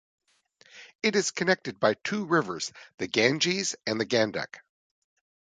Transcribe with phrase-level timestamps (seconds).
[1.03, 4.63] It is connected by two rivers, the Ganges and the Gandak.